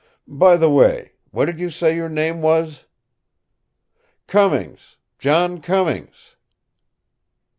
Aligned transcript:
"By 0.27 0.55
the 0.55 0.67
way, 0.67 1.11
what 1.29 1.45
did 1.45 1.59
you 1.59 1.69
say 1.69 1.95
your 1.95 2.09
name 2.09 2.41
was?" 2.41 2.85
"Cummings 4.25 4.97
John 5.19 5.61
Cummings." 5.61 6.35